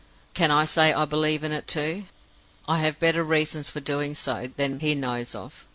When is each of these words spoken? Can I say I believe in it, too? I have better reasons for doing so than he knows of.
Can 0.33 0.49
I 0.49 0.65
say 0.65 0.91
I 0.91 1.05
believe 1.05 1.43
in 1.43 1.51
it, 1.51 1.67
too? 1.67 2.05
I 2.67 2.79
have 2.79 2.97
better 2.99 3.23
reasons 3.23 3.69
for 3.69 3.81
doing 3.81 4.15
so 4.15 4.49
than 4.55 4.79
he 4.79 4.95
knows 4.95 5.35
of. 5.35 5.67